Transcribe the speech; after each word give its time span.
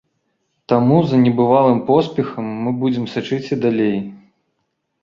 Таму 0.71 0.97
за 1.11 1.19
небывалым 1.25 1.79
поспехам 1.91 2.45
мы 2.65 2.75
будзем 2.81 3.05
сачыць 3.13 3.47
і 3.53 3.63
далей. 3.69 3.97